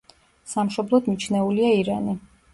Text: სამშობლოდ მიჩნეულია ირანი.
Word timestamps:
სამშობლოდ 0.53 1.11
მიჩნეულია 1.11 1.71
ირანი. 1.83 2.19